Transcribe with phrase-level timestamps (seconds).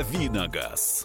[0.00, 1.04] Давиногаз.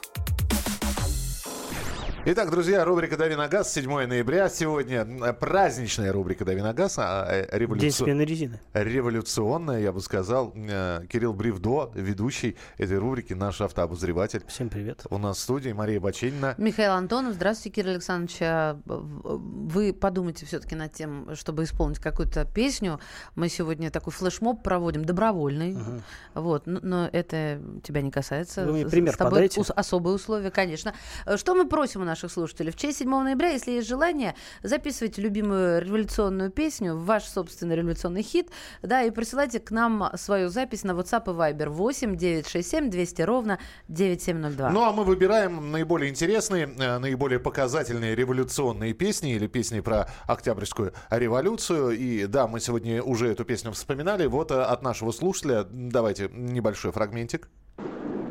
[2.27, 4.49] Итак, друзья, рубрика «Дави на газ», 7 ноября.
[4.49, 6.95] Сегодня э, праздничная рубрика «Дави на газ».
[6.97, 7.85] А, э, революци...
[7.85, 8.59] Резины.
[8.73, 10.51] Революционная, я бы сказал.
[10.55, 14.41] Э, Кирилл Бревдо, ведущий этой рубрики, наш автообозреватель.
[14.47, 15.05] Всем привет.
[15.11, 16.55] У нас в студии Мария Баченина.
[16.57, 17.35] Михаил Антонов.
[17.35, 18.37] Здравствуйте, Кирилл Александрович.
[18.41, 22.99] А, вы подумайте все-таки над тем, чтобы исполнить какую-то песню.
[23.35, 25.73] Мы сегодня такой флешмоб проводим, добровольный.
[25.73, 26.01] Угу.
[26.41, 28.65] Вот, но это тебя не касается.
[28.65, 29.61] Вы мне пример С тобой подайте.
[29.61, 30.95] особые условия, конечно.
[31.35, 32.14] Что мы просим у нас?
[32.15, 32.71] Наших слушателей.
[32.71, 38.47] В честь 7 ноября, если есть желание, записывайте любимую революционную песню, ваш собственный революционный хит,
[38.81, 43.59] да, и присылайте к нам свою запись на WhatsApp и Viber 8 967 200 ровно
[43.89, 44.69] 9702.
[44.69, 50.93] Ну, а мы выбираем наиболее интересные, э, наиболее показательные революционные песни или песни про Октябрьскую
[51.09, 51.97] революцию.
[51.97, 54.25] И да, мы сегодня уже эту песню вспоминали.
[54.25, 57.49] Вот э, от нашего слушателя давайте небольшой фрагментик.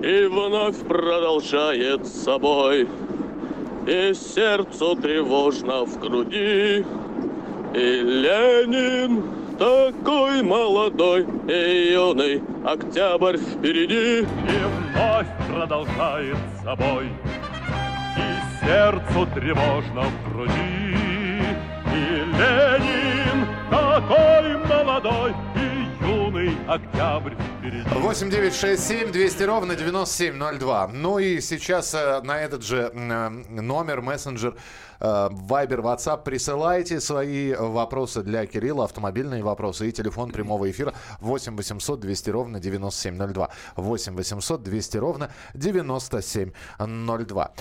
[0.00, 2.86] И вновь продолжает собой
[3.86, 6.84] и сердцу тревожно в груди.
[7.74, 9.22] И Ленин
[9.58, 14.20] такой молодой и юный, октябрь впереди.
[14.20, 14.26] И
[14.94, 17.06] вновь продолжает собой,
[18.16, 20.96] и сердцу тревожно в груди.
[21.92, 27.34] И Ленин такой молодой и юный, октябрь
[27.64, 27.88] впереди.
[27.88, 30.88] 8 9 6 7 200 ровно 9702.
[30.88, 34.56] Ну и сейчас э, на этот же э, номер, мессенджер,
[35.00, 41.56] э, Viber, WhatsApp присылайте свои вопросы для Кирилла, автомобильные вопросы и телефон прямого эфира 8
[41.56, 43.48] 800 200 ровно 9702.
[43.76, 47.52] 8 800 200 ровно 9702.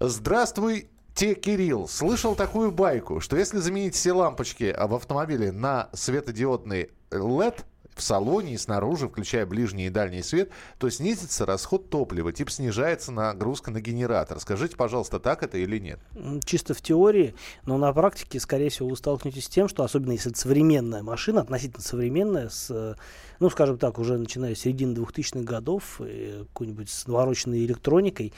[0.00, 6.90] Здравствуй, те, Кирилл, слышал такую байку, что если заменить все лампочки в автомобиле на светодиодный
[7.10, 12.50] LED, в салоне и снаружи, включая ближний и дальний свет, то снизится расход топлива, типа
[12.50, 14.40] снижается нагрузка на генератор.
[14.40, 16.00] Скажите, пожалуйста, так это или нет?
[16.44, 17.34] Чисто в теории,
[17.66, 21.42] но на практике, скорее всего, вы столкнетесь с тем, что особенно если это современная машина,
[21.42, 22.96] относительно современная, с,
[23.38, 28.32] ну, скажем так, уже начиная с середины 2000-х годов, какой-нибудь с навороченной электроникой,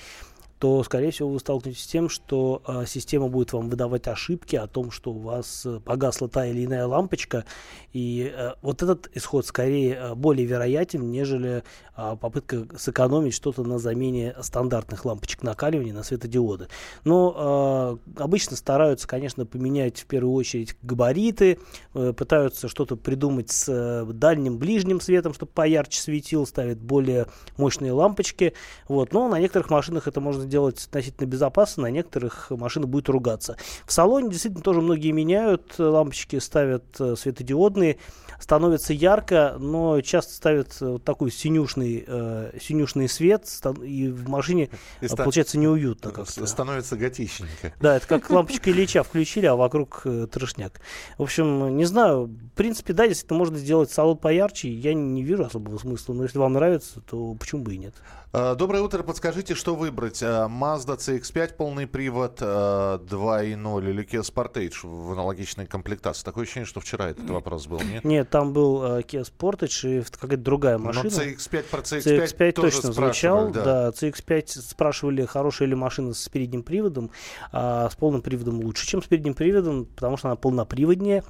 [0.63, 4.69] то, скорее всего, вы столкнетесь с тем, что э, система будет вам выдавать ошибки о
[4.69, 7.45] том, что у вас э, погасла та или иная лампочка.
[7.93, 11.65] И э, вот этот исход скорее э, более вероятен, нежели
[11.97, 16.69] э, попытка сэкономить что-то на замене стандартных лампочек накаливания на светодиоды.
[17.03, 21.59] Но э, обычно стараются, конечно, поменять в первую очередь габариты,
[21.95, 27.91] э, пытаются что-то придумать с э, дальним, ближним светом, чтобы поярче светил, ставят более мощные
[27.91, 28.55] лампочки.
[28.87, 29.13] Вот.
[29.13, 33.57] Но на некоторых машинах это можно делать относительно безопасно, на некоторых машина будет ругаться.
[33.87, 37.99] В салоне действительно тоже многие меняют лампочки, ставят э, светодиодные,
[38.43, 43.47] становится ярко, но часто ставят э, вот такой синюшный, э, синюшный свет,
[43.85, 44.69] и в машине
[45.01, 46.11] и получается неуютно.
[46.11, 46.45] Как-то.
[46.47, 47.73] Становится готичненько.
[47.81, 50.81] Да, это как лампочка Ильича включили, а вокруг э, трешняк.
[51.19, 55.45] В общем, не знаю, в принципе, да, действительно можно сделать салон поярче, я не вижу
[55.45, 57.95] особого смысла, но если вам нравится, то почему бы и нет.
[58.33, 59.03] Доброе утро.
[59.03, 60.23] Подскажите, что выбрать?
[60.23, 66.25] Mazda CX-5 полный привод 2.0 а, или Kia Sportage в аналогичной комплектации?
[66.25, 68.05] Такое ощущение, что вчера этот вопрос был, нет?
[68.05, 71.05] Нет, там был Kia Sportage и какая-то другая машина.
[71.05, 73.51] Но CX-5 про CX-5, CX-5 точно звучал.
[73.51, 73.65] Да.
[73.65, 77.11] да, CX-5 спрашивали, хорошая ли машина с передним приводом.
[77.53, 81.23] А с полным приводом лучше, чем с передним приводом, потому что она полноприводнее.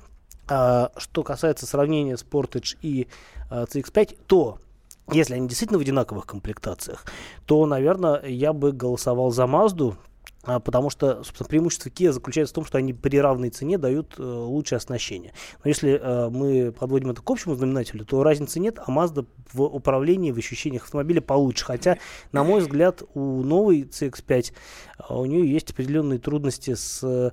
[0.48, 3.08] А, что касается сравнения Sportage и
[3.50, 4.58] CX-5, то
[5.10, 7.04] если они действительно в одинаковых комплектациях,
[7.46, 10.11] то, наверное, я бы голосовал за Мазду, а,
[10.42, 14.22] потому что, собственно, преимущество Kia заключается в том, что они при равной цене дают э,
[14.22, 15.32] лучшее оснащение.
[15.62, 19.62] Но если э, мы подводим это к общему знаменателю, то разницы нет, а Mazda в
[19.62, 21.64] управлении, в ощущениях автомобиля получше.
[21.64, 21.98] Хотя,
[22.32, 24.52] на мой взгляд, у новой CX-5
[25.08, 27.32] э, у нее есть определенные трудности с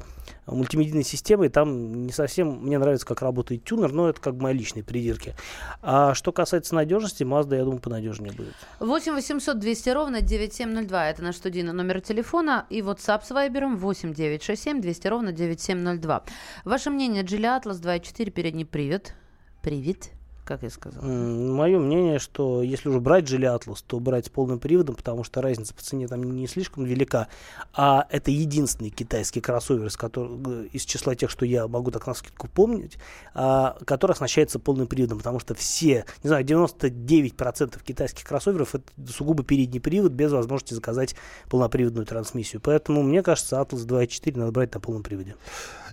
[0.52, 1.50] мультимедийной системой.
[1.50, 5.36] Там не совсем мне нравится, как работает тюнер, но это как бы мои личные придирки.
[5.82, 8.54] А что касается надежности, Mazda, я думаю, понадежнее будет.
[8.80, 11.10] 8 800 200 ровно 9702.
[11.10, 12.66] Это наш студийный номер телефона.
[12.70, 16.24] И WhatsApp с Вайбером 8 967 200 ровно 9702.
[16.66, 19.16] Ваше мнение, Джили Атлас 2.4, передний привет.
[19.62, 20.19] Привет
[20.50, 21.04] как я сказал?
[21.04, 25.44] Мое мнение, что если уже брать Geely Atlas, то брать с полным приводом, потому что
[25.44, 27.28] разница по цене там не слишком велика.
[27.72, 32.16] А это единственный китайский кроссовер, из, которого, из числа тех, что я могу так на
[32.16, 32.98] скидку помнить,
[33.36, 39.44] а, который оснащается полным приводом, потому что все, не знаю, 99% китайских кроссоверов это сугубо
[39.44, 41.16] передний привод без возможности заказать
[41.50, 42.60] полноприводную трансмиссию.
[42.60, 45.36] Поэтому, мне кажется, Atlas 2.4 надо брать на полном приводе.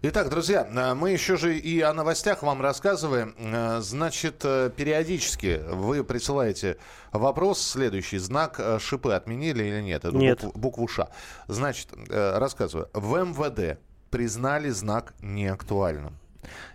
[0.02, 3.34] Итак, друзья, мы еще же и о новостях вам рассказываем.
[3.80, 4.45] Значит, э,
[4.76, 6.78] периодически вы присылаете
[7.12, 8.18] вопрос следующий.
[8.18, 10.04] Знак э, шипы отменили или нет?
[10.04, 10.42] Эту Нет.
[10.42, 11.08] Букву, букву Ш.
[11.48, 12.88] Значит, э, рассказываю.
[12.92, 13.78] В МВД
[14.10, 16.16] признали знак неактуальным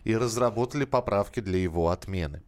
[0.03, 2.41] и разработали поправки для его отмены.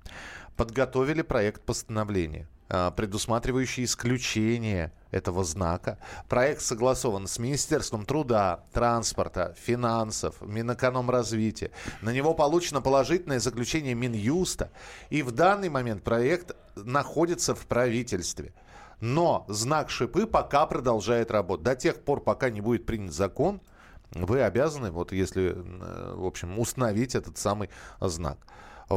[0.56, 6.00] Подготовили проект постановления предусматривающий исключение этого знака.
[6.28, 11.72] Проект согласован с Министерством труда, транспорта, финансов, Минэкономразвития.
[12.02, 14.72] На него получено положительное заключение Минюста.
[15.10, 18.54] И в данный момент проект находится в правительстве.
[19.00, 21.64] Но знак шипы пока продолжает работать.
[21.64, 23.62] До тех пор, пока не будет принят закон,
[24.12, 27.70] вы обязаны, вот если, э, в общем, установить этот самый
[28.00, 28.38] знак.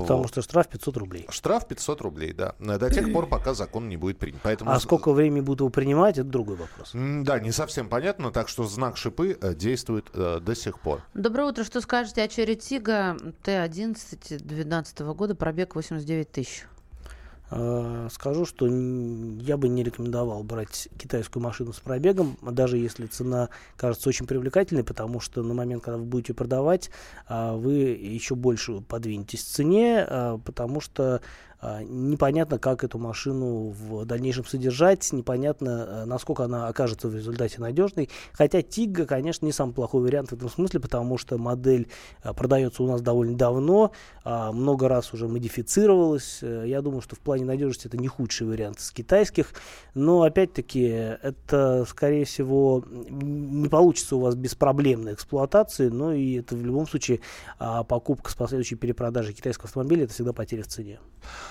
[0.02, 0.28] Потому Вот.
[0.28, 1.26] что штраф 500 рублей.
[1.30, 2.54] Штраф 500 рублей, да.
[2.58, 4.40] До тех пор, пока закон не будет принят.
[4.42, 6.90] Поэтому А сколько времени будут его принимать, это другой вопрос.
[6.94, 11.02] Да, не совсем понятно, так что знак шипы э, действует э, до сих пор.
[11.14, 11.64] Доброе утро.
[11.64, 16.66] Что скажете о Черри Тига Т-11 2012 года, пробег 89 тысяч?
[17.50, 23.48] Э, Скажу, что я бы не рекомендовал брать китайскую машину с пробегом, даже если цена
[23.76, 26.90] кажется очень привлекательной, потому что на момент, когда вы будете продавать,
[27.28, 31.20] а, вы еще больше подвинетесь в цене, а, потому что
[31.62, 38.10] непонятно, как эту машину в дальнейшем содержать, непонятно, а, насколько она окажется в результате надежной.
[38.32, 41.88] Хотя Тига, конечно, не самый плохой вариант в этом смысле, потому что модель
[42.22, 43.92] а, продается у нас довольно давно,
[44.24, 46.40] а, много раз уже модифицировалась.
[46.42, 49.52] Э, Я думаю, что в плане надежности это не худший вариант из китайских.
[49.94, 56.64] Но опять-таки это, скорее всего, не получится у вас беспроблемной эксплуатации, но и это в
[56.64, 57.20] любом случае
[57.58, 60.98] а, покупка с последующей перепродажей китайского автомобиля это всегда потеря в цене.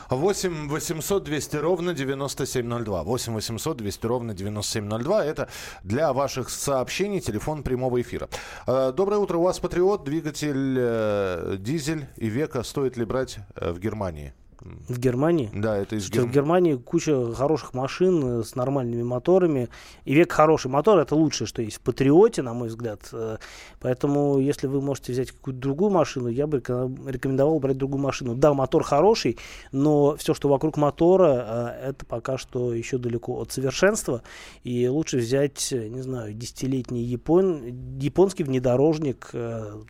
[0.10, 3.04] 8 800 200 ровно 9702.
[3.04, 5.26] 8 800 200 ровно 9702.
[5.26, 5.50] Это
[5.84, 8.30] для ваших сообщений телефон прямого эфира.
[8.68, 9.38] Э, Доброе утро.
[9.38, 12.64] У вас Патриот, двигатель э, дизель и века.
[12.64, 14.34] Стоит ли брать э, в Германии?
[14.62, 16.46] В Германии Да, это из Сейчас в Германии.
[16.46, 19.70] Германии куча хороших машин э, с нормальными моторами.
[20.06, 23.02] И век хороший мотор это лучшее, что есть в Патриоте, на мой взгляд.
[23.12, 23.38] Э,
[23.80, 28.36] Поэтому, если вы можете взять какую-то другую машину, я бы рекомендовал брать другую машину.
[28.36, 29.38] Да, мотор хороший,
[29.72, 34.22] но все, что вокруг мотора, э, это пока что еще далеко от совершенства.
[34.64, 39.32] И лучше взять, не знаю, десятилетний япон, японский внедорожник,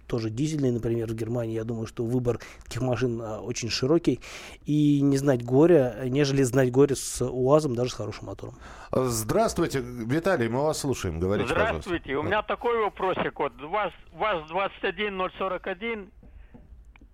[0.07, 1.55] тоже дизельный, например, в Германии.
[1.55, 4.19] Я думаю, что выбор таких машин очень широкий.
[4.65, 8.55] И не знать горя, нежели знать горе с УАЗом, даже с хорошим мотором.
[8.91, 11.19] Здравствуйте, Виталий, мы вас слушаем.
[11.19, 12.15] Говорите, Здравствуйте.
[12.15, 12.27] У пожалуйста.
[12.27, 13.39] меня такой вопросик.
[13.39, 16.09] Вот ВАЗ, ВАЗ-21041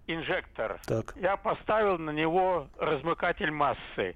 [0.07, 0.80] инжектор.
[0.86, 1.13] Так.
[1.19, 4.15] Я поставил на него размыкатель массы.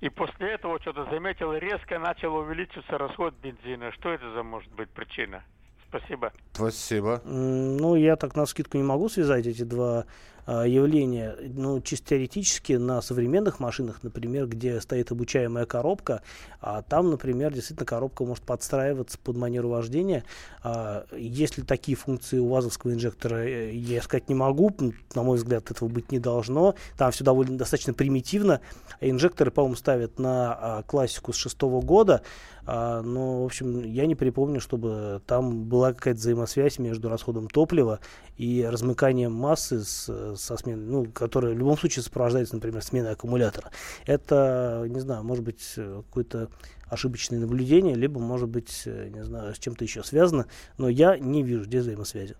[0.00, 3.92] И после этого что-то заметил, резко начал увеличиваться расход бензина.
[3.92, 5.44] Что это за может быть причина?
[5.88, 6.32] Спасибо.
[6.52, 7.20] Спасибо.
[7.24, 10.06] Ну, я так на скидку не могу связать эти два
[10.44, 11.36] а, явления.
[11.54, 16.22] Ну, чисто теоретически на современных машинах, например, где стоит обучаемая коробка,
[16.60, 20.24] а там, например, действительно коробка может подстраиваться под манеру вождения.
[20.62, 24.74] А, Если такие функции у ВАЗовского инжектора, э, я сказать не могу,
[25.14, 26.74] на мой взгляд, этого быть не должно.
[26.96, 28.60] Там все довольно достаточно примитивно.
[29.00, 32.22] Инжекторы, по-моему, ставят на а, классику с шестого года,
[32.64, 37.98] а, но, в общем, я не припомню, чтобы там была какая-то взаимосвязь между расходом топлива
[38.36, 43.70] и размыканием массы с, со сменой, ну, которая в любом случае сопровождается, например, сменой аккумулятора.
[44.06, 46.48] Это, не знаю, может быть, э, какое-то
[46.88, 50.46] ошибочное наблюдение, либо, может быть, э, не знаю, с чем-то еще связано,
[50.76, 52.36] но я не вижу здесь взаимосвязи.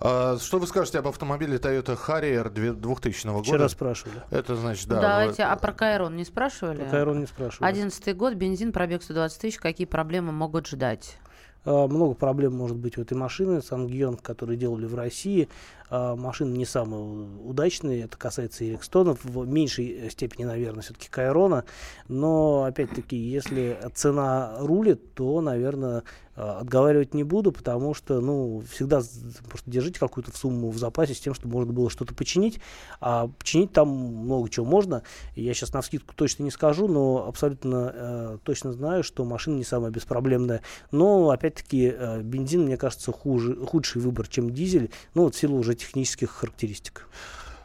[0.00, 3.42] А, Что вы скажете об автомобиле Toyota Harrier две- 2000 года?
[3.44, 4.20] Вчера спрашивали.
[4.30, 5.00] Это значит, да.
[5.00, 6.82] Давайте, вы- а про Кайрон не спрашивали?
[6.82, 7.66] Про Кайрон не спрашивали.
[7.70, 9.56] Одиннадцатый год, бензин, пробег 120 тысяч.
[9.58, 11.16] Какие проблемы могут ждать?
[11.64, 13.62] А, Много проблем может быть у этой машины.
[13.62, 15.48] Сангьон, который делали в России,
[15.90, 17.02] а, машины не самые
[17.44, 18.04] удачные.
[18.04, 19.18] Это касается и Рикстонов.
[19.24, 21.64] В меньшей степени, наверное, все-таки Кайрона.
[22.08, 26.02] Но, опять-таки, если цена рулит, то, наверное,
[26.36, 29.02] а, отговаривать не буду, потому что, ну, всегда
[29.48, 32.60] просто держите какую-то сумму в запасе с тем, чтобы можно было что-то починить.
[33.00, 35.02] А починить там много чего можно.
[35.36, 39.64] Я сейчас на скидку точно не скажу, но абсолютно э, точно знаю, что машина не
[39.64, 40.62] самая беспроблемная.
[40.90, 45.58] Но, опять-таки, э, бензин, мне кажется, хуже, худший выбор, чем дизель, ну, вот в силу
[45.58, 47.08] уже технических характеристик.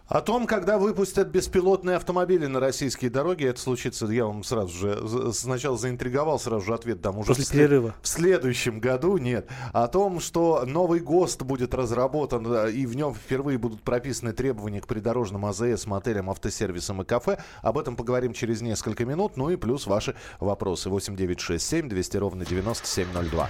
[0.09, 5.33] О том, когда выпустят беспилотные автомобили на российские дороги, это случится, я вам сразу же
[5.33, 7.95] сначала заинтриговал, сразу же ответ дам уже После в перерыва.
[8.01, 9.47] В следующем году нет.
[9.71, 14.81] О том, что новый ГОСТ будет разработан, э, и в нем впервые будут прописаны требования
[14.81, 17.37] к придорожным АЗС, мотелям, автосервисам и кафе.
[17.61, 19.37] Об этом поговорим через несколько минут.
[19.37, 20.89] Ну и плюс ваши вопросы.
[20.89, 23.47] 8967 200 ровно 9702.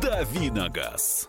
[0.00, 1.28] «Давиногаз».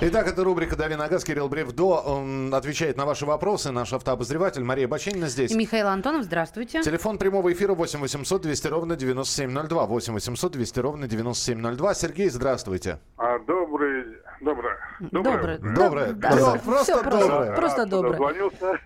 [0.00, 1.24] Итак, это рубрика «Дави на газ».
[1.24, 3.72] Кирилл Бревдо он отвечает на ваши вопросы.
[3.72, 5.50] Наш автообозреватель Мария Баченина здесь.
[5.50, 6.82] И Михаил Антонов, здравствуйте.
[6.82, 9.86] Телефон прямого эфира 8 800 200 ровно 9702.
[9.86, 11.94] 8 800 200 ровно 9702.
[11.94, 13.00] Сергей, здравствуйте.
[13.16, 14.04] А, добрый,
[14.40, 15.58] доброе, Доброе.
[15.58, 16.12] Доброе.
[16.12, 16.58] Да, Доброе.
[16.60, 17.56] Просто просто, доброе.
[17.56, 18.12] просто что доброе.
[18.12, 18.80] дозвонился.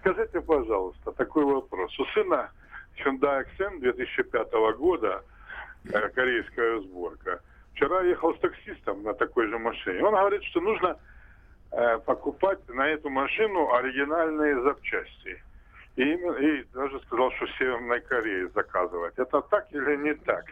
[0.00, 1.96] Скажите, пожалуйста, такой вопрос.
[2.00, 2.50] У сына
[3.04, 4.48] Hyundai Accent 2005
[4.78, 5.22] года,
[5.84, 7.40] э, корейская сборка,
[7.74, 10.02] вчера ехал с таксистом на такой же машине.
[10.04, 10.96] Он говорит, что нужно
[11.72, 15.42] э, покупать на эту машину оригинальные запчасти.
[15.96, 19.14] И, и даже сказал, что в Северной Корее заказывать.
[19.16, 20.44] Это так или не так?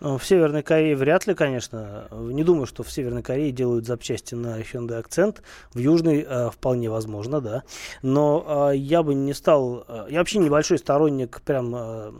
[0.00, 2.06] Ну, В Северной Корее вряд ли, конечно.
[2.12, 5.42] Не думаю, что в Северной Корее делают запчасти на Hyundai Accent.
[5.72, 7.62] В Южной э, вполне возможно, да.
[8.02, 9.84] Но э, я бы не стал...
[9.88, 12.12] э, я вообще небольшой сторонник прям э,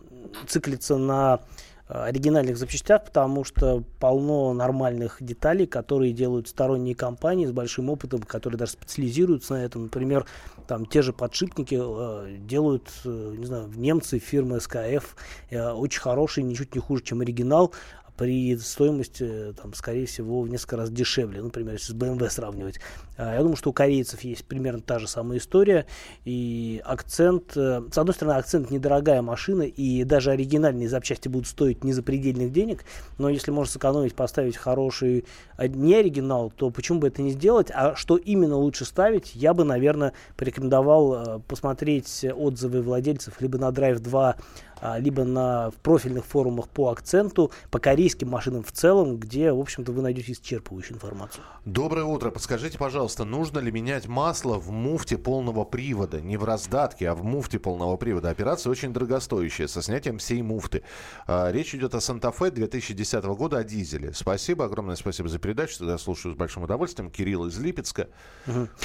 [0.47, 1.41] циклиться на
[1.89, 8.59] оригинальных запчастях, потому что полно нормальных деталей, которые делают сторонние компании с большим опытом, которые
[8.59, 9.85] даже специализируются на этом.
[9.85, 10.27] Например,
[10.67, 15.05] там те же подшипники э, делают, э, не знаю, немцы фирмы SKF,
[15.51, 17.73] э, очень хорошие, ничуть не хуже, чем оригинал,
[18.17, 22.81] при стоимости, э, там, скорее всего, в несколько раз дешевле, например, если с BMW сравнивать.
[23.17, 25.87] А, Я думаю, что у корейцев есть примерно та же самая история,
[26.25, 31.85] и акцент, э, с одной стороны, акцент недорогая машина, и даже оригинальные запчасти будут стоить
[31.85, 32.85] не запредельных денег,
[33.19, 35.25] но если можно сэкономить, поставить хороший
[35.57, 37.71] а, не оригинал, то почему бы это не сделать?
[37.73, 43.69] А что именно лучше ставить, я бы, наверное, порекомендовал э, посмотреть отзывы владельцев либо на
[43.69, 44.37] Drive 2,
[44.76, 49.61] а, либо на в профильных форумах по акценту, по корейским машинам в целом, где, в
[49.61, 51.43] общем-то, вы найдете исчерпывающую информацию.
[51.65, 52.31] Доброе утро.
[52.31, 56.21] Подскажите, пожалуйста, нужно ли менять масло в муфте полного привода?
[56.21, 58.31] Не в раздатке, а в муфте полного привода.
[58.31, 60.83] Операция очень дорогостоящая, со снятием всей муфты.
[61.27, 64.13] А, речь идет о Санта-Фе 2010 года, о дизеле.
[64.15, 65.73] Спасибо, огромное спасибо за передачу.
[65.75, 67.11] Всегда слушаю с большим удовольствием.
[67.11, 68.09] Кирилл из Липецка.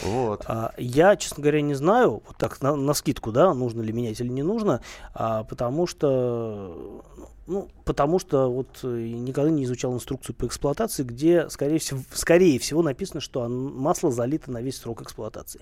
[0.03, 0.43] Вот.
[0.47, 4.19] А, Я, честно говоря, не знаю, вот так на, на скидку, да, нужно ли менять
[4.21, 4.81] или не нужно,
[5.13, 5.43] а,
[5.81, 7.03] потому что,
[7.47, 12.59] ну, потому что вот э, никогда не изучал инструкцию по эксплуатации, где, скорее всего, скорее
[12.59, 15.61] всего написано, что масло залито на весь срок эксплуатации.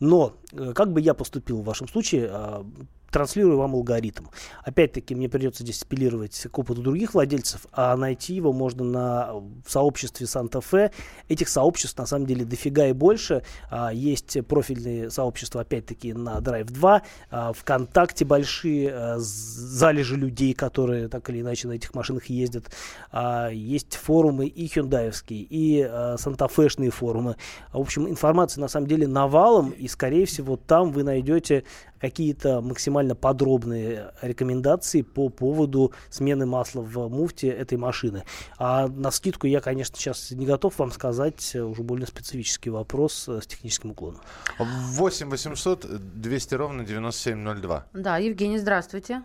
[0.00, 2.66] Но э, как бы я поступил в вашем случае, а,
[3.10, 4.26] транслирую вам алгоритм.
[4.64, 9.70] Опять-таки, мне придется здесь апеллировать к опыту других владельцев, а найти его можно на в
[9.70, 10.92] сообществе Санта-Фе.
[11.28, 13.42] Этих сообществ, на самом деле, дофига и больше.
[13.70, 21.08] А, Есть профильные сообщества, опять-таки, на Drive 2, а, ВКонтакте большие з- залежи людей, которые
[21.08, 22.66] так или иначе на этих машинах ездят.
[23.12, 27.36] А, Есть форумы и хюндаевские, и а, санта-фешные форумы.
[27.72, 31.64] В общем, информации на самом деле навалом, и, скорее всего, там вы найдете
[32.00, 38.24] какие-то максимально подробные рекомендации по поводу смены масла в муфте этой машины.
[38.58, 43.28] А на скидку я, конечно, сейчас не готов вам сказать э, уже более специфический вопрос
[43.28, 44.20] э, с техническим уклоном.
[44.58, 47.86] 8 800 200 ровно 9702.
[47.92, 49.22] Да, Евгений, здравствуйте.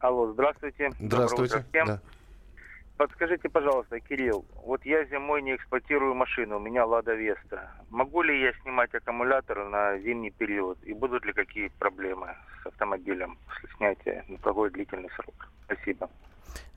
[0.00, 0.92] Алло, здравствуйте.
[1.00, 1.64] Здравствуйте.
[1.72, 2.00] Да.
[2.98, 7.70] Подскажите, пожалуйста, Кирилл, вот я зимой не эксплуатирую машину, у меня Лада Веста.
[7.90, 10.82] Могу ли я снимать аккумулятор на зимний период?
[10.82, 15.48] И будут ли какие проблемы с автомобилем после снятия на такой длительный срок?
[15.66, 16.10] Спасибо.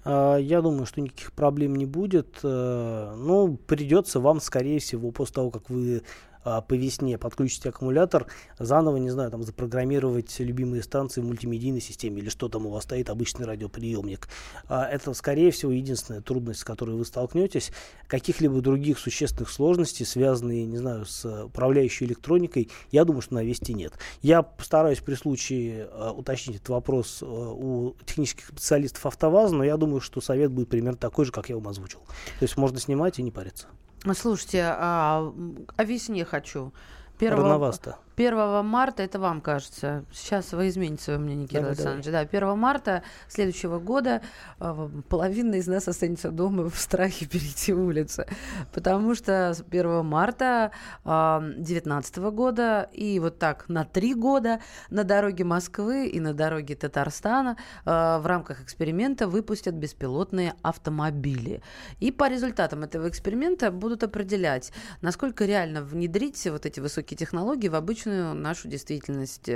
[0.03, 2.39] А, Я думаю, что никаких проблем не будет.
[2.43, 6.01] Ну, придется вам, скорее всего, после того, как вы
[6.43, 8.25] а, по весне подключите аккумулятор,
[8.57, 12.83] заново, не знаю, там запрограммировать любимые станции в мультимедийной системе или что там у вас
[12.83, 14.27] стоит, обычный радиоприемник.
[14.67, 17.71] А, Это, скорее всего, единственная трудность, с которой вы столкнетесь.
[18.07, 23.73] Каких-либо других существенных сложностей, связанных, не знаю, с управляющей электроникой, я думаю, что на Весте
[23.73, 23.93] нет.
[24.21, 29.90] Я постараюсь при случае уточнить этот вопрос э, у технических специалистов АвтоВАЗа, но я думаю,
[29.99, 31.99] что совет будет примерно такой же, как я вам озвучил.
[32.39, 33.67] То есть можно снимать и не париться.
[34.15, 35.31] Слушайте, а,
[35.75, 36.71] о весне хочу.
[37.19, 37.97] Первого- Рановато.
[38.27, 41.93] 1 марта, это вам кажется, сейчас вы измените свое мнение, Кирилл Давай, давай.
[41.93, 42.31] Александрович.
[42.31, 44.21] Да, 1 марта следующего года
[44.59, 48.27] э, половина из нас останется дома в страхе перейти улицы.
[48.73, 50.71] Потому что с 1 марта
[51.03, 54.59] 2019 года и вот так на три года
[54.89, 61.61] на дороге Москвы и на дороге Татарстана э, в рамках эксперимента выпустят беспилотные автомобили.
[61.99, 67.75] И по результатам этого эксперимента будут определять, насколько реально внедрить вот эти высокие технологии в
[67.75, 69.49] обычную нашу действительность.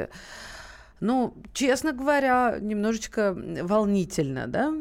[1.01, 4.73] Ну, честно говоря, немножечко волнительно, да?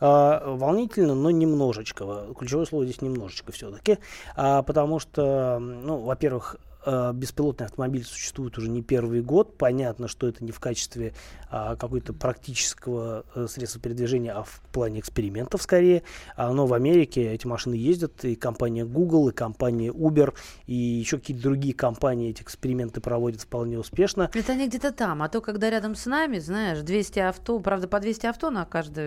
[0.00, 2.26] А, волнительно, но немножечко.
[2.38, 3.98] Ключевое слово здесь немножечко все-таки.
[4.36, 9.56] А, потому что, ну, во-первых, а, беспилотный автомобиль существует уже не первый год.
[9.56, 11.14] Понятно, что это не в качестве
[11.50, 16.02] а, какой-то практического а, средства передвижения, а в плане экспериментов скорее.
[16.36, 20.34] А, но в Америке эти машины ездят, и компания Google, и компания Uber,
[20.66, 24.30] и еще какие-то другие компании эти эксперименты проводят вполне успешно.
[24.34, 28.00] Это они где-то там, а то, когда рядом с нами, знаешь, 200 авто, правда, по
[28.00, 29.04] 200 авто на каждый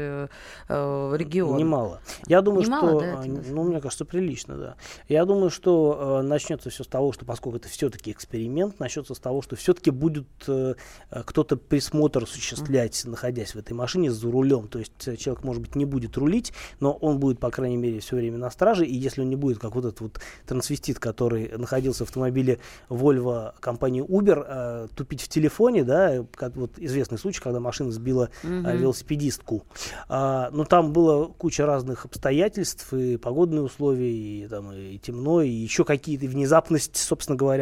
[0.70, 1.58] э, регион.
[1.58, 2.02] Немало.
[2.28, 4.76] Я думаю, Немало, что, да, э, ну, мне кажется, прилично, да.
[5.08, 9.20] Я думаю, что э, начнется все с того, что поскольку это все-таки эксперимент, начнется с
[9.20, 10.76] того, что все-таки будет э,
[11.12, 14.68] э, кто-то присмотр осуществлять, находясь в этой машине за рулем.
[14.68, 18.00] То есть э, человек, может быть, не будет рулить, но он будет, по крайней мере,
[18.00, 18.86] все время на страже.
[18.86, 22.60] И если он не будет, как вот этот вот трансвестит, который находился в автомобиле
[22.90, 28.30] Volvo компании Uber, э, тупить в телефоне, да, как вот известный случай, когда машина сбила
[28.44, 28.78] э, Мгм.
[28.78, 29.64] велосипедистку.
[30.10, 35.50] А, но там было куча разных обстоятельств, и погодные условия, и, там, и темно, и
[35.50, 37.57] еще какие-то внезапности, собственно говоря.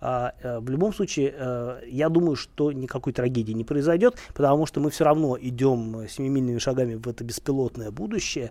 [0.00, 4.80] А, э, в любом случае, э, я думаю, что никакой трагедии не произойдет, потому что
[4.80, 8.50] мы все равно идем семимильными шагами в это беспилотное будущее.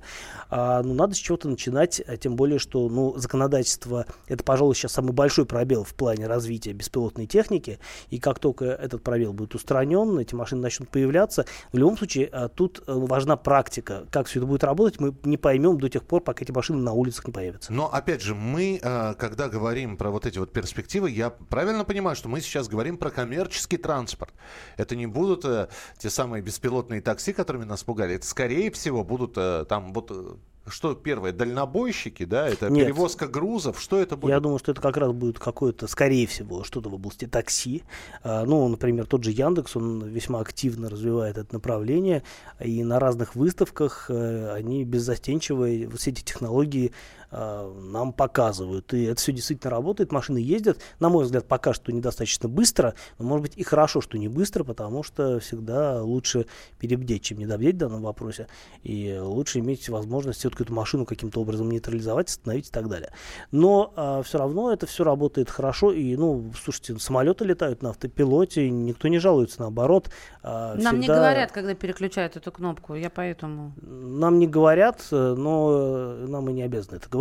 [0.50, 4.94] А, ну, надо с чего-то начинать, а тем более, что ну, законодательство это, пожалуй, сейчас
[4.94, 7.80] самый большой пробел в плане развития беспилотной техники.
[8.10, 11.46] И как только этот пробел будет устранен, эти машины начнут появляться.
[11.72, 14.06] В любом случае, тут э, важна практика.
[14.12, 16.94] Как все это будет работать, мы не поймем до тех пор, пока эти машины на
[16.94, 17.72] улицах не появятся.
[17.74, 18.80] Но опять же, мы,
[19.18, 23.10] когда говорим про вот эти вот перспективы, я правильно понимаю, что мы сейчас говорим про
[23.12, 24.34] коммерческий транспорт.
[24.78, 28.16] Это не будут э, те самые беспилотные такси, которыми нас пугали.
[28.16, 30.12] Это, скорее всего, будут э, там вот...
[30.12, 30.36] э,
[30.68, 32.86] Что первое, дальнобойщики, да, это Нет.
[32.86, 34.32] перевозка грузов, что это будет?
[34.32, 37.82] Я думаю, что это как раз будет какое-то, скорее всего, что-то в области такси.
[38.24, 42.22] А, Ну, например, тот же Яндекс, он весьма активно развивает это направление,
[42.64, 45.66] и на разных выставках э, они беззастенчиво
[45.98, 46.92] все эти технологии
[47.32, 48.94] а, нам показывают.
[48.94, 50.80] И это все действительно работает, машины ездят.
[51.00, 54.64] На мой взгляд, пока что недостаточно быстро, но, может быть, и хорошо, что не быстро,
[54.64, 56.46] потому что всегда лучше
[56.80, 58.48] перебдеть, чем недобдеть в данном вопросе.
[58.84, 63.12] И лучше иметь возможность все-таки эту машину каким-то образом нейтрализовать, остановить и так далее.
[63.52, 65.92] Но все равно это все работает хорошо.
[65.92, 70.10] И, ну, слушайте, самолеты летают на автопилоте, никто не жалуется, наоборот.
[70.44, 73.74] а, Нам не всегда- говорят, когда переключают эту кнопку, я поэтому...
[73.82, 77.19] нам не говорят, э, но э, нам и не обязаны это говорить.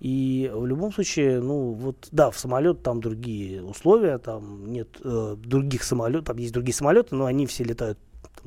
[0.00, 5.36] И в любом случае, ну вот, да, в самолет там другие условия, там нет э,
[5.38, 7.98] других самолетов, там есть другие самолеты, но они все летают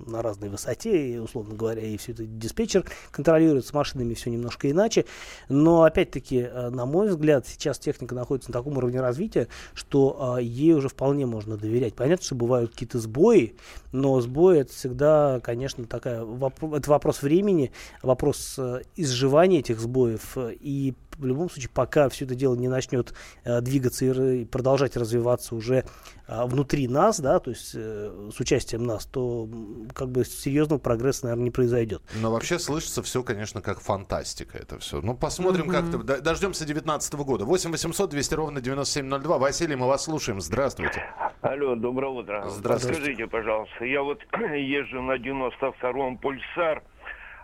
[0.08, 4.70] на разной высоте, и, условно говоря, и все это диспетчер контролирует с машинами все немножко
[4.70, 5.06] иначе.
[5.48, 10.44] Но, опять-таки, э, на мой взгляд, сейчас техника находится на таком уровне развития, что э,
[10.44, 11.96] ей уже вполне можно доверять.
[11.96, 13.56] Понятно, что бывают какие-то сбои,
[13.92, 20.38] но сбои это всегда, конечно, такая, это вопрос времени, вопрос э, изживания этих сбоев.
[20.60, 24.96] И в любом случае, пока все это дело не начнет э, двигаться и, и продолжать
[24.98, 25.84] развиваться уже
[26.28, 29.48] а, внутри нас, да, то есть э, с участием нас, то
[29.94, 32.02] как бы серьезного прогресса, наверное, не произойдет.
[32.22, 35.02] Но вообще слышится все, конечно, как фантастика это все.
[35.02, 35.92] Ну, посмотрим, Мгм.
[35.92, 36.22] как-то.
[36.22, 37.46] Дождемся 19 года.
[37.46, 39.38] 8 800 200 ровно 9702.
[39.38, 40.40] Василий, мы вас слушаем.
[40.40, 41.04] Здравствуйте.
[41.42, 42.46] Алло, доброе утро.
[42.48, 43.00] Здравствуйте.
[43.02, 44.20] Скажите, пожалуйста, я вот
[44.56, 46.84] езжу на 92-м Пульсар,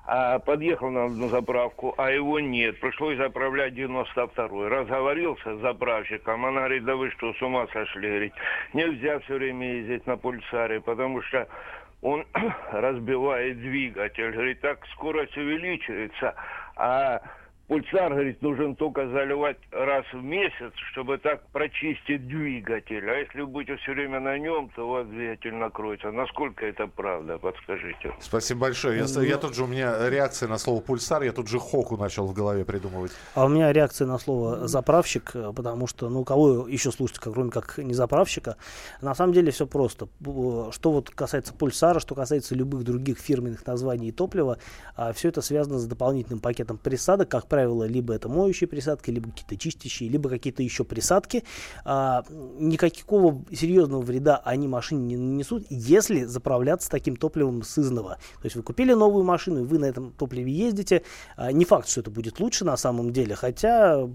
[0.08, 2.80] а подъехал на одну заправку, а его нет.
[2.80, 4.68] Пришлось заправлять 92-й.
[4.68, 8.08] Разговорился с заправщиком, она говорит, да вы что, с ума сошли?
[8.08, 8.34] Говорит,
[8.74, 11.48] нельзя все время ездить на Пульсаре, потому что
[12.02, 12.26] он
[12.72, 14.32] разбивает двигатель.
[14.32, 16.36] Говорит, так скорость увеличивается,
[16.76, 17.22] а
[17.68, 23.10] Пульсар, говорит, нужен только заливать раз в месяц, чтобы так прочистить двигатель.
[23.10, 26.12] А если вы будете все время на нем, то у вас двигатель накроется.
[26.12, 28.14] Насколько это правда, подскажите.
[28.20, 29.00] Спасибо большое.
[29.00, 32.28] Я, я тут же, у меня реакция на слово пульсар, я тут же хоку начал
[32.28, 33.12] в голове придумывать.
[33.34, 37.50] А у меня реакция на слово заправщик, потому что, ну, кого еще слушать, как- кроме
[37.50, 38.58] как не заправщика.
[39.02, 40.08] На самом деле все просто.
[40.22, 44.60] Что вот касается пульсара, что касается любых других фирменных названий и топлива,
[45.16, 47.30] все это связано с дополнительным пакетом присадок.
[47.30, 51.46] Как правило, либо это моющие присадки, либо какие-то чистящие, либо какие-то еще присадки.
[51.86, 52.26] А,
[52.60, 58.18] никакого серьезного вреда они машине не нанесут, если заправляться таким топливом сызного.
[58.42, 61.04] То есть вы купили новую машину, и вы на этом топливе ездите.
[61.38, 64.06] А, не факт, что это будет лучше на самом деле, хотя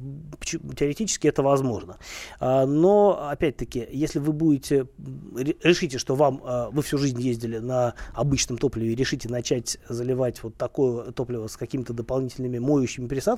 [0.77, 1.97] теоретически это возможно.
[2.41, 4.87] А, но, опять-таки, если вы будете,
[5.63, 10.43] решите, что вам, а, вы всю жизнь ездили на обычном топливе и решите начать заливать
[10.43, 13.30] вот такое топливо с какими-то дополнительными моющими присадками,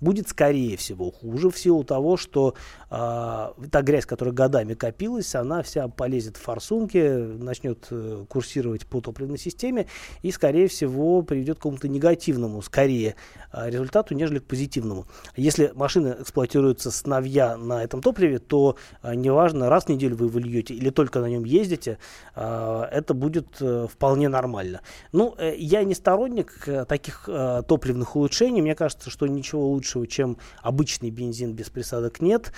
[0.00, 2.54] будет скорее всего хуже в силу того, что
[2.90, 2.94] э,
[3.70, 9.38] та грязь, которая годами копилась, она вся полезет в форсунки, начнет э, курсировать по топливной
[9.38, 9.86] системе
[10.22, 13.16] и, скорее всего, приведет к какому-то негативному, скорее,
[13.52, 15.06] э, результату, нежели к позитивному.
[15.36, 20.26] Если машина эксплуатируется с новья на этом топливе, то э, неважно, раз в неделю вы
[20.26, 21.98] его льете или только на нем ездите,
[22.34, 24.80] э, это будет э, вполне нормально.
[25.12, 28.62] Ну, э, я не сторонник э, таких э, топливных улучшений.
[28.62, 32.52] Мне кажется, что ничего лучшего, чем обычный бензин без присадок нет.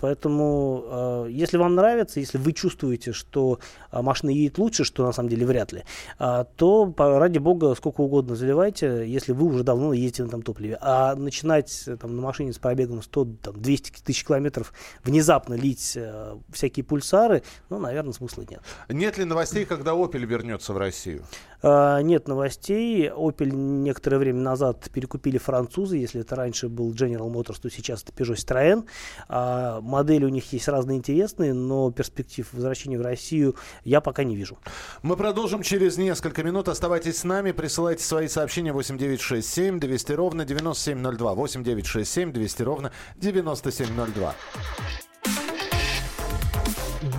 [0.00, 3.58] Поэтому, э, если вам нравится, если вы чувствуете, что
[3.92, 5.84] э, машина едет лучше, что на самом деле вряд ли,
[6.18, 10.42] э, то по, ради бога сколько угодно заливайте, если вы уже давно ездите на этом
[10.42, 10.78] топливе.
[10.80, 14.72] А начинать э, там, на машине с пробегом 100-200 тысяч километров
[15.04, 18.60] внезапно лить э, всякие пульсары, ну, наверное, смысла нет.
[18.88, 21.24] Нет ли новостей, когда Opel вернется в Россию?
[21.62, 23.10] Uh, нет новостей.
[23.10, 25.98] Opel некоторое время назад перекупили французы.
[26.10, 28.84] Если это раньше был General Motors, то сейчас это Peugeot Citroën.
[29.28, 34.34] Uh, модели у них есть разные интересные, но перспектив возвращения в Россию я пока не
[34.34, 34.58] вижу.
[35.02, 36.68] Мы продолжим через несколько минут.
[36.68, 37.52] Оставайтесь с нами.
[37.52, 41.34] Присылайте свои сообщения 8967 200 ровно 9702.
[41.34, 44.34] 8967 200 ровно 9702.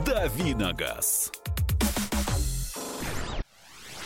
[0.05, 1.31] Давиногаз.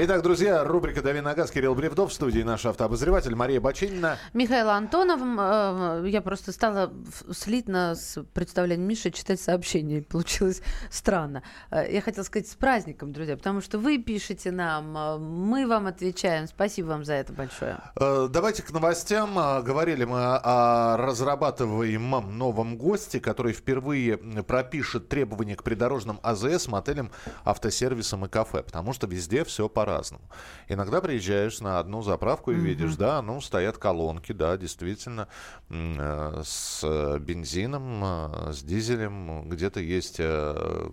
[0.00, 1.50] Итак, друзья, рубрика «Дави на газ».
[1.50, 4.16] Кирилл Бревдов в студии, наш автообозреватель Мария Бачинина.
[4.32, 5.20] Михаил Антонов.
[5.20, 6.92] Э, я просто стала
[7.32, 10.02] слитно с представлением Миши читать сообщения.
[10.02, 11.42] Получилось странно.
[11.72, 15.88] Э, я хотела сказать с праздником, друзья, потому что вы пишете нам, э, мы вам
[15.88, 16.46] отвечаем.
[16.46, 17.80] Спасибо вам за это большое.
[17.96, 19.34] Давайте к новостям.
[19.64, 27.10] Говорили мы о разрабатываемом новом госте, который впервые пропишет требования к придорожным АЗС, мотелям,
[27.44, 30.24] автосервисам и кафе, потому что везде все по по-разному.
[30.68, 32.60] Иногда приезжаешь на одну заправку и mm-hmm.
[32.60, 35.28] видишь, да, ну, стоят колонки, да, действительно,
[35.70, 40.16] э, с бензином, э, с дизелем, где-то есть...
[40.18, 40.90] Э,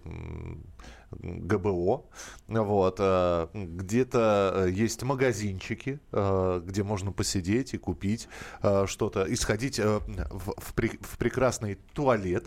[1.11, 2.03] ГБО,
[2.47, 8.27] вот, э, где-то есть магазинчики, э, где можно посидеть и купить
[8.61, 10.01] э, что-то, и сходить в,
[10.39, 12.45] в, в прекрасный туалет,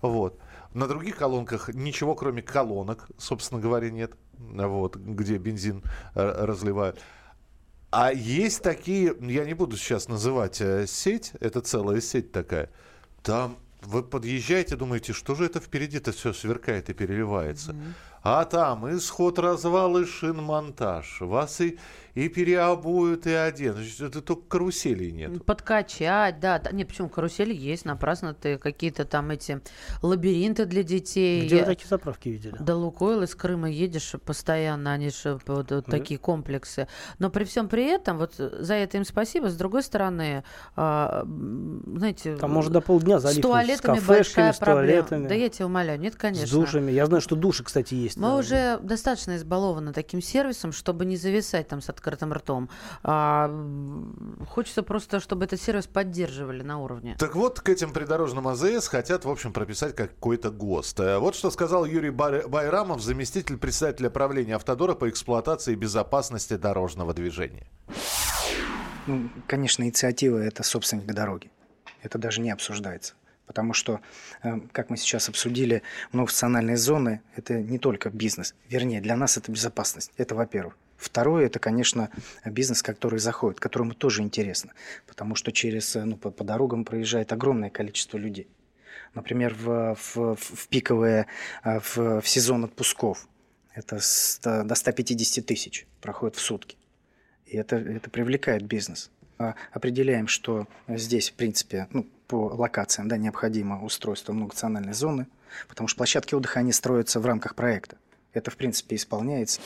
[0.00, 0.40] вот.
[0.76, 5.82] На других колонках ничего, кроме колонок, собственно говоря, нет вот, где бензин
[6.14, 7.00] э, разливают.
[7.90, 12.68] А есть такие, я не буду сейчас называть э, сеть, это целая сеть такая,
[13.22, 17.72] там вы подъезжаете, думаете, что же это впереди-то все сверкает и переливается.
[17.72, 17.92] Mm-hmm.
[18.22, 21.22] А там исход развал и шинмонтаж.
[21.22, 21.78] Вас и
[22.16, 23.84] и переобуют, и оденут.
[24.00, 25.44] Это только каруселей нет.
[25.44, 26.62] Подкачать, да.
[26.72, 29.60] Нет, почему карусели есть, напрасно ты какие-то там эти
[30.00, 31.44] лабиринты для детей.
[31.44, 32.56] Где вы такие заправки видели?
[32.58, 36.88] Да, Лукойл из Крыма едешь постоянно, они же вот, вот такие комплексы.
[37.18, 40.42] Но при всем при этом, вот за это им спасибо, с другой стороны,
[40.74, 42.36] а, знаете...
[42.36, 43.40] Там может до полдня залить.
[43.40, 45.28] С туалетами с большая с проблема.
[45.28, 46.46] Да я тебя умоляю, нет, конечно.
[46.46, 46.92] С душами.
[46.92, 48.16] Я знаю, что души, кстати, есть.
[48.16, 52.68] Мы уже достаточно избалованы таким сервисом, чтобы не зависать там с открытым открытым ртом.
[53.02, 53.50] А,
[54.48, 57.16] хочется просто, чтобы этот сервис поддерживали на уровне.
[57.18, 61.00] Так вот, к этим придорожным АЗС хотят, в общем, прописать какой-то ГОСТ.
[61.00, 67.12] Э, вот что сказал Юрий Байрамов, заместитель председателя правления Автодора по эксплуатации и безопасности дорожного
[67.12, 67.66] движения.
[69.06, 71.50] Ну, конечно, инициатива– это собственник дороги.
[72.02, 73.14] Это даже не обсуждается.
[73.46, 74.00] Потому что,
[74.42, 78.54] э, как мы сейчас обсудили, многофункциональные зоны– это не только бизнес.
[78.68, 80.12] Вернее, для нас это безопасность.
[80.16, 80.76] Это во-первых.
[80.96, 82.10] Второе, это, конечно,
[82.44, 84.72] бизнес, который заходит, которому тоже интересно,
[85.06, 88.48] потому что через, ну, по, по дорогам проезжает огромное количество людей.
[89.14, 91.26] Например, в, в, в пиковые,
[91.62, 93.28] а, в, в сезон отпусков
[93.74, 96.76] это 100, до 150 тысяч проходит в сутки.
[97.46, 99.10] И это, это привлекает бизнес.
[99.38, 105.26] А, определяем, что здесь, в принципе, ну, по локациям да, необходимо устройство многонациональной зоны–
[105.68, 107.96] Потому что площадки отдыха, они строятся в рамках проекта.
[108.32, 109.60] Это, в принципе, исполняется.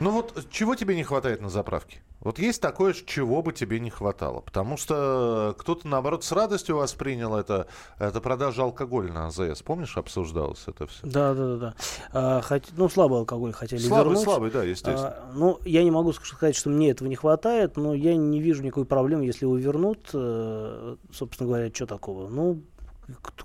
[0.00, 2.02] Ну вот чего тебе не хватает на заправке?
[2.20, 4.40] Вот есть такое, чего бы тебе не хватало.
[4.40, 9.62] Потому что кто-то, наоборот, с радостью воспринял это, это продажа алкоголя на АЗС.
[9.62, 11.06] Помнишь, обсуждалось это все?
[11.06, 11.56] Да, да, да.
[11.56, 11.74] да.
[12.12, 14.24] А, хоть, ну, слабый алкоголь хотели слабый, вернуть.
[14.24, 15.08] Слабый, да, естественно.
[15.10, 18.62] А, ну, я не могу сказать, что мне этого не хватает, но я не вижу
[18.64, 20.10] никакой проблемы, если его вернут.
[20.12, 22.28] Э, собственно говоря, что такого?
[22.28, 22.60] Ну,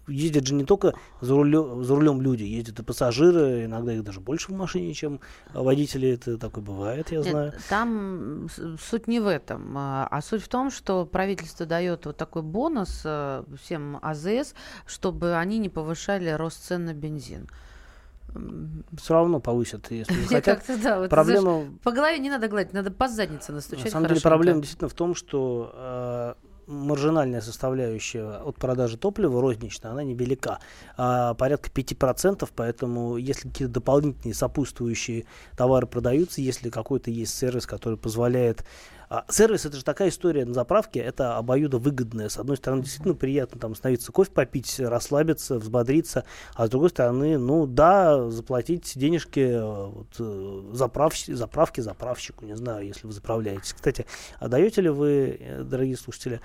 [0.08, 4.19] ездят же не только за рулем, за рулем люди, ездят и пассажиры, иногда их даже
[4.19, 5.19] больше в машине, чем
[5.54, 7.54] водители, это такое бывает, я Нет, знаю.
[7.69, 8.47] Там
[8.80, 13.02] суть не в этом, а, а суть в том, что правительство дает вот такой бонус
[13.06, 17.47] э, всем АЗС, чтобы они не повышали рост цен на бензин
[18.97, 20.63] все равно повысят, если не хотят.
[20.82, 21.41] Да, вот проблема...
[21.41, 23.86] Знаешь, по голове не надо гладить, надо по заднице настучать.
[23.86, 26.34] На самом деле проблема действительно в том, что э,
[26.71, 30.60] маржинальная составляющая от продажи топлива розничная, она невелика,
[30.97, 35.25] а порядка 5%, поэтому если какие-то дополнительные сопутствующие
[35.57, 38.63] товары продаются, если какой-то есть сервис, который позволяет
[39.12, 42.30] а сервис это же такая история на заправке, это обоюдовыгодная.
[42.30, 46.24] С одной стороны, действительно приятно там остановиться, кофе попить, расслабиться, взбодриться,
[46.56, 52.56] а с другой стороны, ну да, заплатить денежки э, вот, э, заправ, заправки заправщику, не
[52.56, 53.74] знаю, если вы заправляетесь.
[53.74, 54.06] Кстати,
[54.39, 56.39] а даете ли вы, э, дорогие слушатели,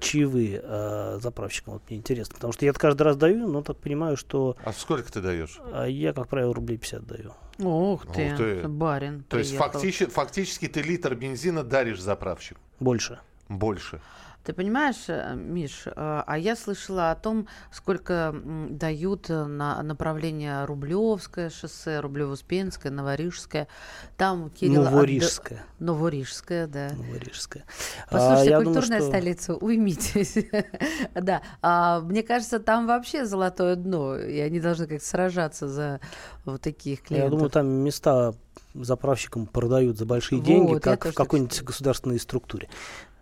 [0.00, 1.74] чаевые э, заправщикам?
[1.74, 4.56] Вот мне интересно, потому что я каждый раз даю, но так понимаю, что...
[4.64, 5.60] А сколько ты даешь?
[5.86, 7.34] Я, как правило, рублей 50 даю.
[7.58, 8.68] Ух ты, Ух ты.
[8.68, 9.24] барин.
[9.28, 12.60] То есть фактически, фактически ты литр бензина даришь заправщику?
[12.80, 13.20] Больше.
[13.48, 14.00] Больше.
[14.48, 18.34] Ты понимаешь, э, Миш, э, а я слышала о том, сколько
[18.70, 23.68] дают э, на направление Рублевское шоссе, Рублево-Успенское, Новорижское.
[24.16, 24.84] Там Кирилл...
[24.84, 25.58] Новорижское.
[25.58, 25.84] Отда...
[25.84, 26.88] Новорижское, да.
[26.96, 27.66] Новорижское.
[28.10, 29.08] Послушайте, а, культурная думаю, что...
[29.08, 30.38] столица, уймитесь.
[31.14, 36.00] да, а, мне кажется, там вообще золотое дно, и они должны как-то сражаться за
[36.46, 37.32] вот таких клиентов.
[37.32, 38.32] Я думаю, там места
[38.74, 42.68] заправщикам продают за большие вот, деньги, как в какой-нибудь государственной структуре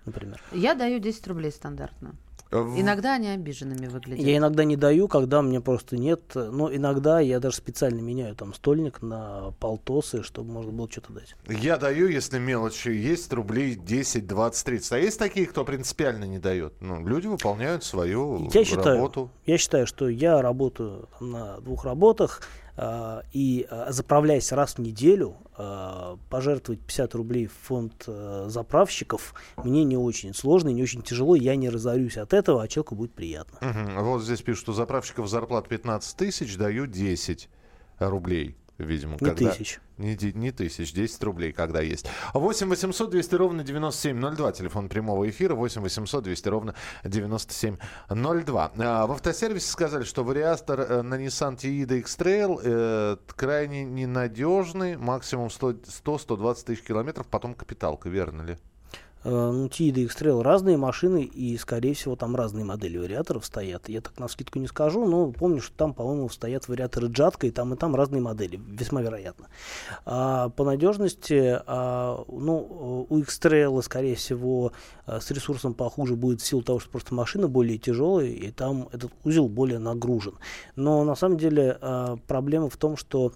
[0.07, 0.43] например?
[0.53, 2.15] Я даю 10 рублей стандартно.
[2.53, 4.25] Э, иногда они обиженными выглядят.
[4.25, 6.35] Я иногда не даю, когда мне просто нет.
[6.35, 11.35] Но иногда я даже специально меняю там стольник на полтосы, чтобы можно было что-то дать.
[11.49, 14.93] Я даю, если мелочи есть, рублей 10, 20, 30.
[14.93, 16.75] А есть такие, кто принципиально не дает?
[16.81, 18.65] Ну, люди выполняют свою я работу.
[18.65, 22.43] Считаю, я считаю, что я работаю на двух работах.
[23.33, 28.09] И а, заправляясь раз в неделю, а, пожертвовать 50 рублей в фонд
[28.47, 32.95] заправщиков мне не очень сложно, не очень тяжело, я не разорюсь от этого, а человеку
[32.95, 33.59] будет приятно.
[33.67, 34.05] Угу.
[34.05, 37.49] Вот здесь пишут, что заправщиков зарплат 15 тысяч, даю 10
[37.99, 39.13] рублей видимо.
[39.13, 39.51] Не когда...
[39.51, 39.81] тысяч.
[39.99, 42.07] Не, не тысяч, 10 рублей, когда есть.
[42.35, 48.73] 8 800 200 ровно 9702, телефон прямого эфира, 8 800 200 ровно 9702.
[48.79, 55.49] А, в автосервисе сказали, что вариатор э, на Nissan Tiida X-Trail э, крайне ненадежный, максимум
[55.49, 58.59] 100-120 тысяч километров, потом капиталка, верно ли?
[59.27, 63.89] Э, ну, Тида и X-Trail разные машины, и, скорее всего, там разные модели вариаторов стоят.
[63.89, 67.51] Я так на скидку не скажу, но помню, что там, по-моему, стоят вариаторы Джатка, и
[67.51, 69.49] там, и там разные модели, весьма вероятно.
[70.05, 74.71] А, по надежности, а, ну, у X-Trail, скорее всего,
[75.07, 78.89] э, с ресурсом похуже будет в силу того, что просто машина более тяжелая, и там
[78.93, 80.35] этот узел более нагружен.
[80.77, 83.33] Но, на самом деле, а, проблема в том, что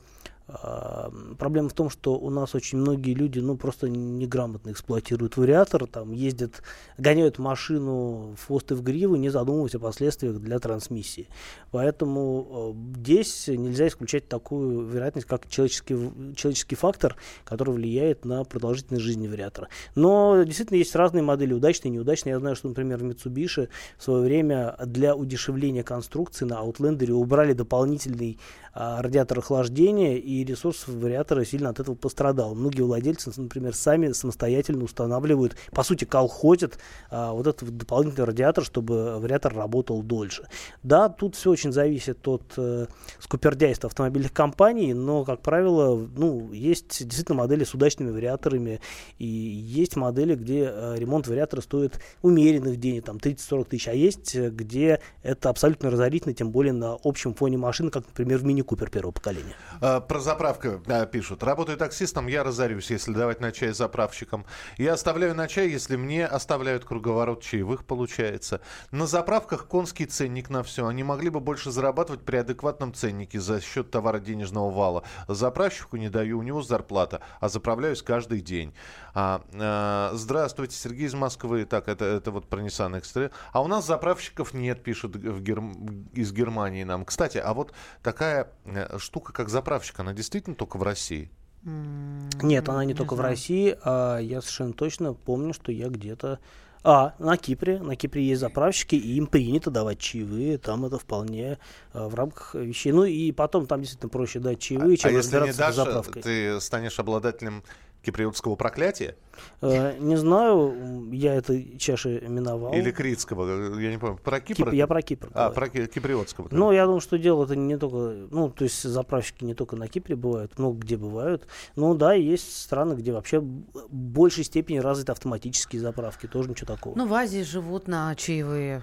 [1.38, 6.12] Проблема в том, что у нас очень многие люди, ну, просто неграмотно эксплуатируют вариатор, там,
[6.12, 6.62] ездят,
[6.98, 11.28] гоняют машину в хвост и в гриву, не задумываясь о последствиях для трансмиссии.
[11.70, 15.94] Поэтому э, здесь нельзя исключать такую вероятность, как человеческий,
[16.34, 19.68] человеческий фактор, который влияет на продолжительность жизни вариатора.
[19.94, 22.32] Но действительно есть разные модели, удачные и неудачные.
[22.32, 27.52] Я знаю, что, например, в Mitsubishi в свое время для удешевления конструкции на Outlander убрали
[27.52, 28.38] дополнительный
[28.74, 32.54] радиатор охлаждения, и ресурс вариатора сильно от этого пострадал.
[32.54, 36.78] Многие владельцы, например, сами самостоятельно устанавливают, по сути, колхозят
[37.10, 40.46] а, вот этот дополнительный радиатор, чтобы вариатор работал дольше.
[40.82, 42.86] Да, тут все очень зависит от э,
[43.18, 48.80] скупердяйства автомобильных компаний, но, как правило, ну, есть действительно модели с удачными вариаторами,
[49.18, 54.34] и есть модели, где э, ремонт вариатора стоит умеренных денег, там 30-40 тысяч, а есть,
[54.34, 58.59] э, где это абсолютно разорительно, тем более на общем фоне машины, как, например, в мини
[58.60, 59.54] Мини Купер первого поколения.
[59.80, 61.42] А, про заправка, да, пишут.
[61.42, 64.44] Работаю таксистом, я разорюсь, если давать на чай заправщикам.
[64.76, 68.60] Я оставляю на чай, если мне оставляют круговорот чаевых, получается.
[68.90, 70.86] На заправках конский ценник на все.
[70.86, 75.04] Они могли бы больше зарабатывать при адекватном ценнике за счет товара денежного вала.
[75.28, 78.74] Заправщику не даю, у него зарплата, а заправляюсь каждый день.
[79.14, 81.64] А, а, здравствуйте, Сергей из Москвы.
[81.64, 83.30] Так, это, это вот про Nissan X-Trail.
[83.52, 86.08] А у нас заправщиков нет, пишут в Герм...
[86.12, 87.04] из Германии нам.
[87.04, 88.49] Кстати, а вот такая
[88.98, 91.30] штука, как заправщик, она действительно только в России?
[91.62, 96.38] Нет, она не, только в России, а я совершенно точно помню, что я где-то...
[96.82, 97.78] А, на Кипре.
[97.78, 100.56] На Кипре есть заправщики, и им принято давать чаевые.
[100.56, 101.58] Там это вполне
[101.92, 102.92] а, в рамках вещей.
[102.92, 105.76] Ну и потом там действительно проще дать чаевые, чем а если не разбираться дашь, с
[105.76, 106.22] заправкой.
[106.22, 107.62] ты станешь обладателем
[108.02, 109.16] киприотского проклятия?
[109.62, 112.72] Э, Не знаю, я этой чаши миновал.
[112.74, 113.78] Или критского?
[113.78, 114.18] Я не помню.
[114.22, 114.64] Про Кипр?
[114.66, 115.54] Кип- я про Кипр А, говорю.
[115.54, 116.48] про ки- киприотского.
[116.50, 119.88] Ну, я думаю, что дело это не только, ну, то есть заправщики не только на
[119.88, 121.46] Кипре бывают, много где бывают.
[121.76, 126.96] Ну да, есть страны, где вообще в большей степени развиты автоматические заправки, тоже ничего такого.
[126.96, 128.82] Ну, в Азии живут на чаевые.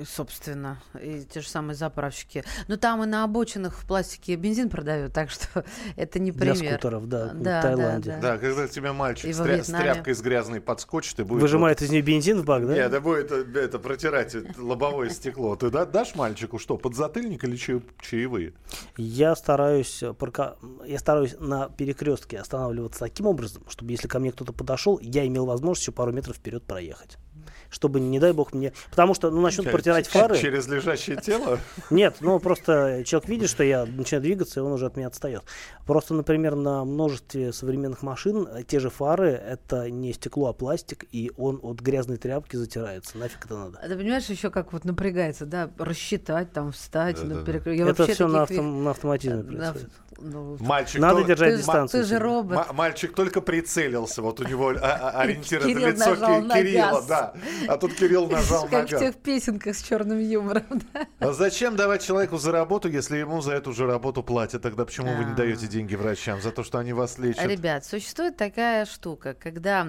[0.00, 2.44] И, Собственно, и те же самые заправщики.
[2.66, 5.64] Но там и на обочинах в пластике бензин продают, так что
[5.96, 6.72] это не Для пример.
[6.74, 8.18] скутеров, да, в да, Таиланде.
[8.20, 11.40] Да, Да, когда тебе мальчик с, тря- с тряпкой с грязной подскочит и будет...
[11.42, 12.74] Выжимает из нее бензин в бак, да?
[12.74, 15.54] Нет, да будет э, это, протирать это лобовое стекло.
[15.56, 18.54] Ты да- дашь мальчику что, подзатыльник или чаи- чаевые?
[18.96, 24.32] Я стараюсь, э, парка- я стараюсь на перекрестке останавливаться таким образом, чтобы если ко мне
[24.32, 27.16] кто-то подошел, я имел возможность еще пару метров вперед проехать.
[27.70, 28.72] Чтобы, не дай бог, мне...
[28.90, 30.38] Потому что, ну, начнут протирать фары.
[30.38, 31.58] Через лежащее тело?
[31.90, 35.42] Нет, ну просто человек видит, что я начинаю двигаться, и он уже от меня отстает.
[35.86, 41.04] Просто, например, на множестве современных машин э, те же фары это не стекло, а пластик,
[41.12, 43.18] и он от грязной тряпки затирается.
[43.18, 43.78] Нафиг это надо?
[43.82, 47.52] А Ты понимаешь, еще как вот напрягается, да, рассчитать, там, встать, на Да-да-да.
[47.52, 49.90] перекрё- Я Это вообще всё на автом- ве- на автоматизме На- происходит.
[50.20, 52.02] ну, Мальчик Надо тол- держать Ты дистанцию.
[52.02, 52.58] ты же робот.
[52.70, 54.74] М- мальчик только прицелился, вот у него а-
[55.14, 57.34] а- ориентир это Кирилл лицо Кирилла, да.
[57.66, 60.64] А тут Кирилл нажал на Как в тех песенках с черным юмором.
[60.92, 61.06] да.
[61.18, 64.62] А зачем давать человеку за работу, если ему за эту же работу платят?
[64.62, 67.46] Тогда почему вы не даете деньги врачам за то, что они вас лечат?
[67.46, 69.88] Ребят, существует такая штука, когда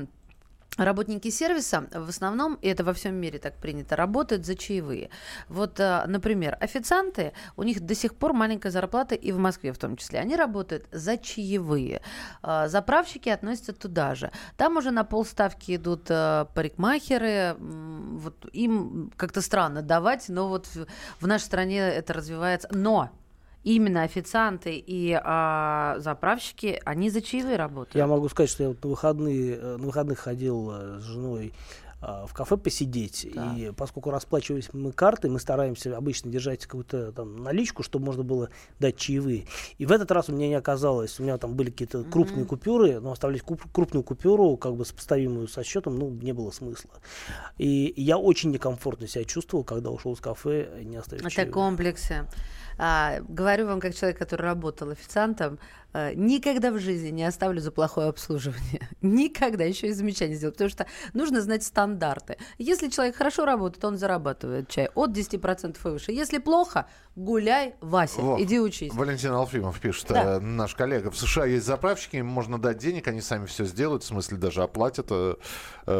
[0.79, 5.09] Работники сервиса в основном, и это во всем мире так принято, работают за чаевые.
[5.49, 9.77] Вот, а, например, официанты, у них до сих пор маленькая зарплата, и в Москве в
[9.77, 12.01] том числе, они работают за чаевые.
[12.41, 14.31] А, Заправщики относятся туда же.
[14.55, 20.67] Там уже на полставки идут а, парикмахеры, вот им как-то странно давать, но вот
[21.19, 22.69] в нашей стране это развивается.
[22.71, 23.09] Но
[23.63, 27.95] именно официанты и а, заправщики, они за чаевые работают.
[27.95, 31.53] Я могу сказать, что я вот на выходные, э, на выходных ходил э, с женой
[32.01, 33.27] а, в кафе посидеть.
[33.33, 33.57] Так.
[33.57, 38.49] И поскольку расплачивались мы картой, мы стараемся обычно держать какую-то там наличку, чтобы можно было
[38.79, 39.47] дать чаевые.
[39.77, 41.19] И в этот раз у меня не оказалось.
[41.19, 45.49] У меня там были какие-то крупные купюры, но оставлять куп- крупную купюру, как бы сопоставимую
[45.49, 46.91] со счетом, ну, не было смысла.
[47.57, 51.53] И я очень некомфортно себя чувствовал, когда ушел из кафе, не оставив Это чаевых.
[51.53, 52.25] комплексы.
[52.81, 55.59] А, говорю вам, как человек, который работал официантом,
[55.91, 58.87] а, никогда в жизни не оставлю за плохое обслуживание.
[59.01, 62.37] Никогда еще и замечание сделаю, потому что нужно знать стандарты.
[62.57, 66.11] Если человек хорошо работает, он зарабатывает чай от 10% и выше.
[66.13, 68.41] Если плохо, гуляй, Вася, Во.
[68.41, 68.93] иди учись.
[68.93, 70.35] Валентин Алфимов пишет, Да.
[70.35, 71.11] э, наш коллега.
[71.11, 74.63] В США есть заправщики, им можно дать денег, они сами все сделают, в смысле даже
[74.63, 75.07] оплатят.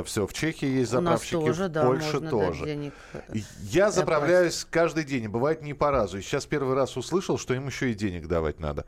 [0.06, 0.28] все.
[0.28, 2.64] В Чехии есть У нас заправщики, тоже, в да, Польше тоже.
[2.66, 2.94] денег.
[3.62, 6.20] Я заправляюсь каждый день, бывает не по разу.
[6.20, 8.86] И сейчас первый раз услышал, что им еще и денег давать надо.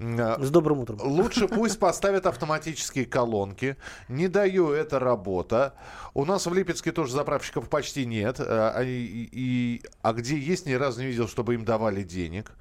[0.00, 0.98] А, С добрым утром.
[1.02, 3.76] Лучше пусть поставят автоматические колонки.
[4.08, 5.74] Не даю, это работа.
[6.14, 8.38] У нас в Липецке тоже заправщиков почти нет.
[8.40, 12.52] А, а и- и- а где есть, ни разу не видел, чтобы им давали денег.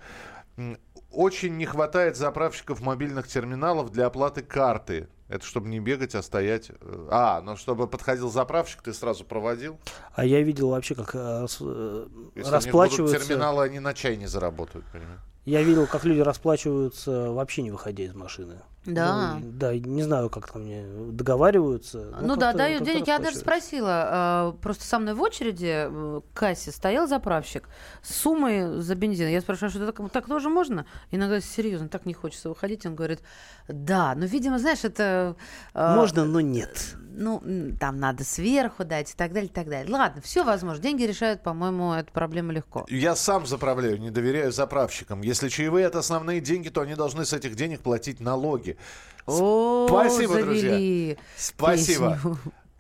[1.11, 5.07] Очень не хватает заправщиков мобильных терминалов для оплаты карты.
[5.29, 6.71] Это чтобы не бегать, а стоять.
[6.79, 9.77] э, А, ну чтобы подходил заправщик, ты сразу проводил.
[10.13, 13.19] А я видел вообще, как э, рас- э, Если у них будут расплачиваются.
[13.27, 15.19] терминалы, они на чай не заработают, понимаешь?
[15.47, 18.57] Я видел, как люди расплачиваются вообще не выходя из машины.
[18.85, 19.35] Да.
[19.35, 22.17] Ну, да, не знаю, как там они договариваются.
[22.19, 23.07] Ну, да, дают денег.
[23.07, 27.69] Я даже спросила, а, просто со мной в очереди э, к кассе стоял заправщик
[28.01, 29.29] с суммой за бензин.
[29.29, 30.85] Я спрашиваю, что так, так тоже можно?
[31.11, 32.85] Иногда серьезно, так не хочется выходить.
[32.85, 33.21] Он говорит,
[33.69, 35.37] да, ну, видимо, знаешь, это...
[35.73, 36.95] а, Можно, но нет.
[37.19, 37.41] Ну,
[37.79, 39.91] там надо сверху дать и так далее, и так далее.
[39.91, 40.81] Ладно, все возможно.
[40.83, 42.85] Деньги решают, по-моему, эту проблему легко.
[42.89, 45.21] Я сам заправляю, не доверяю заправщикам.
[45.21, 48.77] Если чаевые это основные деньги, то они должны с этих денег платить налоги.
[49.25, 51.17] О, Спасибо, завели друзья.
[51.35, 52.13] Спасибо.
[52.13, 52.37] песню.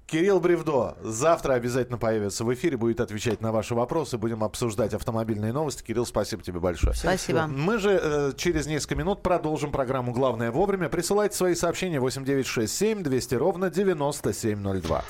[0.07, 5.51] Кирилл Бревдо завтра обязательно появится в эфире, будет отвечать на ваши вопросы, будем обсуждать автомобильные
[5.51, 5.83] новости.
[5.83, 6.95] Кирилл, спасибо тебе большое.
[6.95, 7.45] Спасибо.
[7.45, 10.87] Мы же э, через несколько минут продолжим программу «Главное вовремя».
[10.87, 15.03] Присылайте свои сообщения 8967 200 ровно 9702.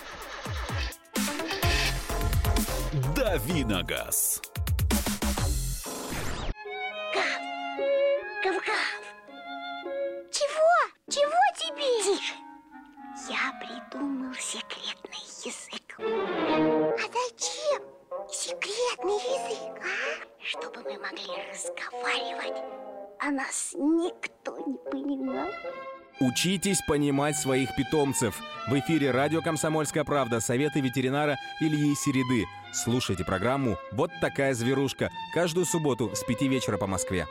[3.16, 4.42] Давиногаз.
[8.44, 9.02] Гав-гав.
[10.32, 10.92] Чего?
[11.08, 12.18] Чего тебе?
[12.18, 12.47] Тише.
[13.30, 16.00] Я придумал секретный язык.
[16.00, 17.84] А зачем
[18.32, 20.44] секретный язык, а?
[20.44, 22.64] Чтобы мы могли разговаривать,
[23.20, 25.50] а нас никто не понимал.
[26.20, 28.40] Учитесь понимать своих питомцев.
[28.68, 32.46] В эфире радио «Комсомольская правда» советы ветеринара Ильи Середы.
[32.74, 37.28] Слушайте программу «Вот такая зверушка» каждую субботу с 5 вечера по Москве.